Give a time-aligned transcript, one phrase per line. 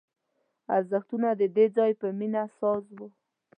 [0.75, 3.07] ارزښتونه د دې ځای په مینه ساز وو